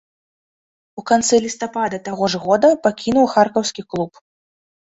[1.01, 4.11] У канцы лістапада таго ж года пакінуў харкаўскі клуб.